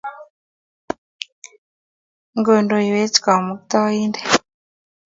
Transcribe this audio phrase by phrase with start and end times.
[2.39, 4.25] ngondoywech kamuktaindet